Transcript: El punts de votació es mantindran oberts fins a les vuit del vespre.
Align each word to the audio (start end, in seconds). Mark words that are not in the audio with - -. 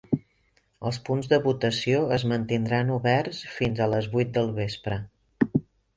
El 0.89 0.95
punts 1.09 1.27
de 1.33 1.37
votació 1.43 1.99
es 2.17 2.25
mantindran 2.31 2.91
oberts 2.97 3.43
fins 3.59 3.83
a 3.85 3.89
les 3.95 4.09
vuit 4.17 4.33
del 4.39 4.51
vespre. 4.57 4.99